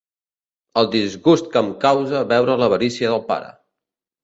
[0.81, 3.55] El disgust que em causa veure l'avarícia del pare!